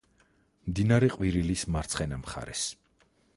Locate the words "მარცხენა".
1.75-2.19